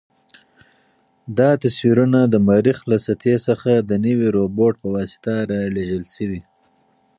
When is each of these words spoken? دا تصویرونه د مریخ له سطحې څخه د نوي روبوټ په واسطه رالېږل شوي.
دا 1.37 1.49
تصویرونه 1.63 2.19
د 2.27 2.35
مریخ 2.49 2.77
له 2.91 2.97
سطحې 3.05 3.37
څخه 3.47 3.71
د 3.89 3.91
نوي 4.05 4.27
روبوټ 4.37 4.73
په 4.81 4.87
واسطه 4.95 5.33
رالېږل 5.51 6.03
شوي. 6.15 6.41